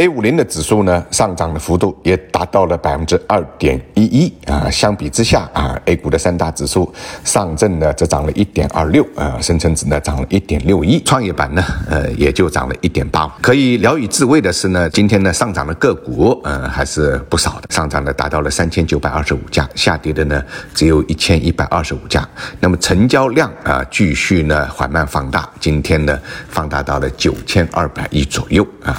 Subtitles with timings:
[0.00, 4.66] A 五零的指数呢，上涨的幅度也达到了百分之二点一一啊。
[4.70, 6.90] 相比之下啊，A 股的三大指数，
[7.22, 13.28] 上证呢则涨了一点二六啊，深成指呢涨了一点六一，创业板呢呃也就涨了一点八。
[13.42, 20.42] 可以聊以自慰的是呢，今天呢上涨的个股呃还是不少的，上涨的达到了三千九百二十五家，下跌的呢
[20.72, 22.26] 只有一千一百二十五家。
[22.58, 28.98] 那么成交量啊继续呢缓慢放大，今天呢放大到了九千二百亿左右啊。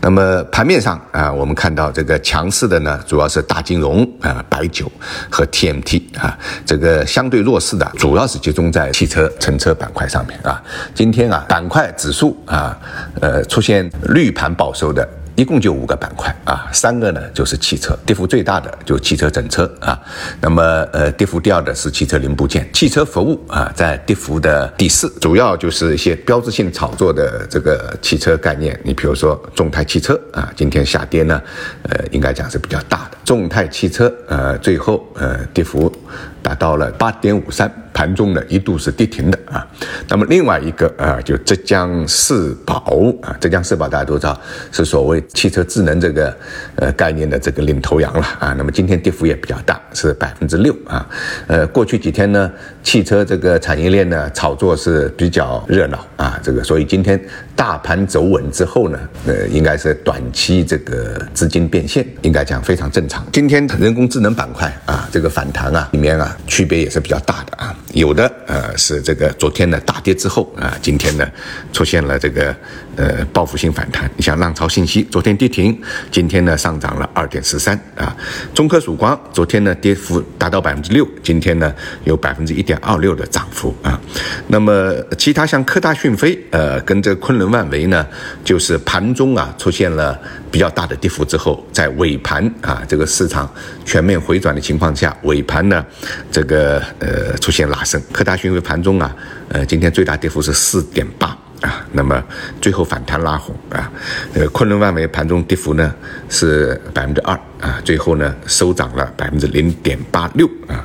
[0.00, 4.90] 那么盘面上啊，我们看到这个强势的呢，主要是大金融啊、白酒
[5.30, 10.62] 和 TMT 啊，这个相对弱势的，主要是集中在汽车、乘车板块上面啊。
[10.94, 12.78] 今天啊，板块指数啊，
[13.20, 15.08] 呃，出现绿盘报收的。
[15.38, 19.96] 一共就五个板块啊，三个呢就是汽车，跌幅最大的就汽车整车啊，
[20.40, 20.60] 那么
[20.92, 31.40] 呃跌幅第二的是汽车零部件，汽车服务啊在跌幅的第四，主要就是一些标志性炒作的这个汽车概念，你比如说众泰汽车啊，今天下跌呢，
[31.84, 35.94] 呃应该讲是比较大的，众泰汽车呃最后呃跌幅。
[36.42, 39.66] 达到了八点五三，盘中呢一度是跌停的啊。
[40.08, 44.38] 那么另外一个啊，就浙江世宝啊，浙江世宝大家都知道
[44.72, 46.36] 是所谓汽车智能这个
[46.76, 48.54] 呃概念的这个领头羊了啊。
[48.56, 51.06] 那么今天跌幅也比较大，是百分之六啊。
[51.46, 52.50] 呃，过去几天呢，
[52.82, 57.20] 汽车这个产业链呢炒作是比较热闹啊，这个所以今天
[57.54, 63.24] 大盘走稳之后呢，呃，应该是短期这个资金变现，应该讲非常正常。
[63.32, 66.27] 今天人工智能板块啊，这个反弹啊里面啊。
[66.46, 71.26] 区别也是比较大的啊，有的呃是这个昨天呢大跌之后啊，今天呢
[71.72, 72.54] 出现了这个
[72.96, 74.10] 呃报复性反弹。
[74.16, 75.78] 你像浪潮信息，昨天跌停，
[76.10, 78.16] 今天呢上涨了二点四三啊。
[78.54, 81.72] 中科曙光昨天呢跌幅达到百分之六，今天呢
[82.04, 84.00] 有百分之一点二六的涨幅啊。
[84.48, 88.06] 那么其他像科大讯飞呃跟这昆仑万维呢，
[88.44, 90.18] 就是盘中啊出现了
[90.50, 93.50] 比较大的跌幅之后，在尾盘啊这个市场
[93.84, 95.84] 全面回转的情况下，尾盘呢。
[96.30, 99.14] 这个呃出现拉升，科大讯飞盘中啊，
[99.48, 102.22] 呃今天最大跌幅是四点八啊，那么
[102.60, 103.90] 最后反弹拉红啊，
[104.34, 105.92] 呃昆仑万维盘中跌幅呢
[106.28, 110.84] 是百分之二啊，最后呢收涨了百分之零点八六啊，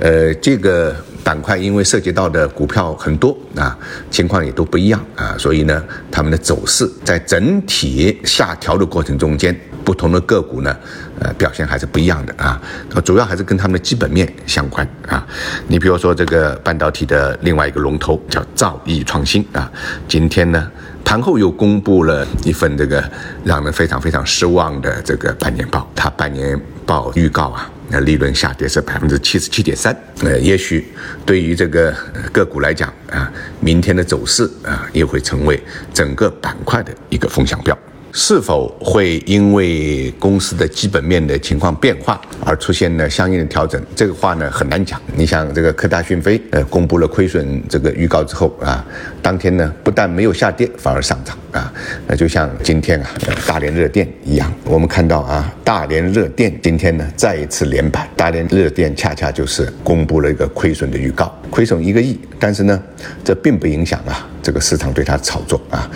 [0.00, 3.76] 呃这个板块因为涉及到的股票很多啊，
[4.10, 9.58] 情况也都不一样啊，所以呢他们的走势在整体下调的过程中间。
[9.82, 10.76] 不同的个股呢，
[11.18, 12.60] 呃，表现还是不一样的啊。
[13.02, 15.26] 主要还是跟他们的基本面相关啊。
[15.68, 19.68] 你比如说这个半导体的另外一个龙头叫兆易创新啊，
[20.06, 20.70] 今天呢
[21.02, 23.02] 盘后又公布了一份这个
[23.42, 25.90] 让人非常非常失望的这个半年报。
[25.96, 29.96] 它半年报预告啊，那利润下跌是百分之七十七点三。
[30.24, 30.88] 呃，也许
[31.24, 31.94] 对于这个
[32.32, 35.62] 个股来讲啊，明天的走势啊，也会成为
[35.94, 37.78] 整个板块的一个风向标。
[38.12, 43.80] 是否会因为公司的基本面的情况变化而出现呢相应的调整？
[43.94, 45.00] 这个话呢很难讲。
[45.14, 48.84] 你像这个科大讯飞，呃，公布了亏损这个预告之后啊，
[49.22, 51.72] 当天呢不但没有下跌，反而上涨啊。
[52.06, 53.10] 那就像今天啊，
[53.46, 58.08] 大连热电一样，我们看到啊，大连热电今天呢再一次连板。
[58.16, 62.82] 大连热电恰恰就是公布了一个亏损的预告，亏损一个亿，但是呢，
[63.24, 64.26] 这并不影响啊。
[64.42, 65.88] 这个市场对它炒作啊，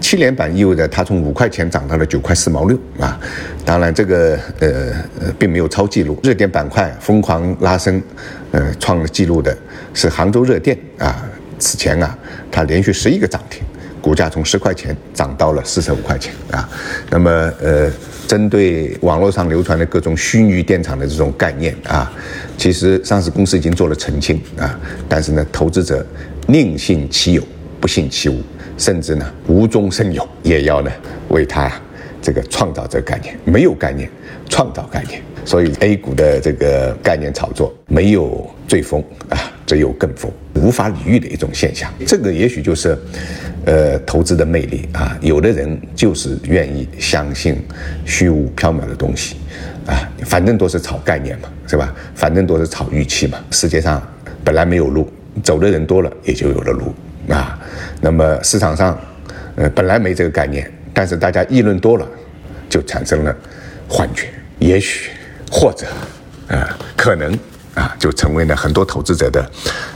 [0.00, 3.20] 七连板意味着它从五块钱涨到了九块四毛六啊，
[3.62, 8.02] 当然这个呃并没有超记录，热点板块疯狂拉升，
[8.52, 9.54] 呃创了记录的
[9.92, 11.22] 是杭州热电啊，
[11.58, 12.16] 此前啊
[12.50, 13.62] 它连续十一个涨停，
[14.00, 16.68] 股价从十块钱涨到了四十五块钱啊，
[17.10, 17.30] 那么
[17.60, 17.90] 呃
[18.26, 22.12] 针对网络上流传的各种虚拟电厂的这种概念啊，
[22.56, 24.78] 其实上市公司已经做了澄清啊，
[25.08, 26.04] 但是呢投资者
[26.46, 27.42] 宁信其有。
[27.80, 28.42] 不信其无，
[28.76, 30.92] 甚至呢无中生有，也要呢
[31.28, 31.72] 为他
[32.20, 33.34] 这个创造这个概念。
[33.42, 34.06] 没有概念，
[34.50, 35.22] 创造概念。
[35.46, 41.88] 所以 A 股的这个概念炒作没有最疯啊，只有更疯，无法理喻的一种现象。
[42.04, 42.98] 这个也许就是，
[43.66, 45.16] 呃，投资的魅力啊。
[45.20, 47.56] 有的人就是愿意相信
[48.04, 49.36] 虚无缥缈的东西
[49.86, 51.94] 啊，反正都是炒概念嘛，是吧？
[52.16, 53.38] 反正都是炒预期嘛。
[53.52, 54.02] 世界上
[54.42, 55.08] 本来没有路，
[55.40, 56.92] 走的人多了，也就有了路。
[57.32, 57.56] 啊，
[58.00, 58.98] 那么市场上，
[59.54, 62.04] 呃，本来没这个概念，但是大家议论多了，
[62.68, 63.32] 就产生了
[63.88, 64.26] 幻觉，
[64.58, 65.10] 也许
[65.48, 65.86] 或者，
[66.48, 67.38] 啊，可能
[67.74, 69.48] 啊，就成为了很多投资者的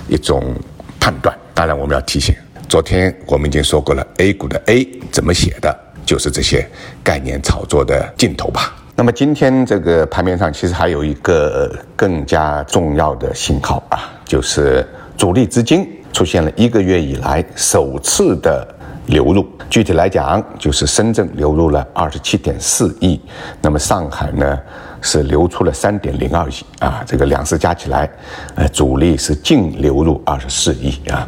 [0.08, 0.54] 一种
[1.00, 1.36] 判断。
[1.54, 2.34] 当然，我们要提醒，
[2.68, 6.68] 昨天我们已经说过了，A 股的 A 怎么写的，就是这些
[7.02, 8.74] 概念炒作的尽头吧。
[8.96, 14.86] 那么今天这个盘面上，其实还有一个更加重要的信号啊，就是
[15.16, 15.88] 主力资金。
[16.12, 18.64] 出现了一个月以来首次的
[19.06, 19.46] 流入。
[19.70, 23.20] 具体来讲，就是深圳流入了二十七点四亿，
[23.60, 24.58] 那么上海呢
[25.00, 28.08] 是流出了三点零二亿啊，这个两市加起来，
[28.54, 31.26] 呃，主力是净流入二十四亿啊。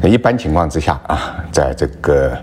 [0.00, 2.38] 那一般情况之下啊，在这个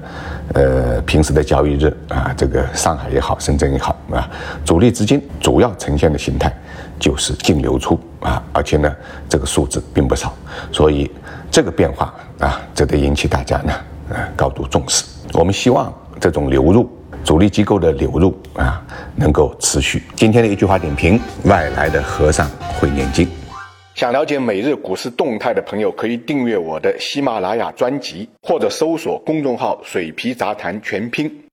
[0.53, 4.29] 呃平时的交易日啊，这个上海也好，深圳也好啊，
[4.65, 6.53] 主力资金主要呈现的形态
[6.99, 8.93] 就是净流出啊，而且呢，
[9.29, 10.33] 这个数字并不少，
[10.71, 11.09] 所以
[11.49, 13.73] 这个变化啊，值得引起大家呢
[14.09, 15.03] 呃高度重视。
[15.33, 16.89] 我们希望这种流入，
[17.23, 18.81] 主力机构的流入啊，
[19.15, 20.03] 能够持续。
[20.15, 22.49] 今天的一句话点评：外来的和尚
[22.79, 23.27] 会念经。
[23.95, 31.31] 想了解每日股市动态的朋友，可以订阅我的喜马拉雅专辑，或者搜索公众号“水皮杂谈全拼”。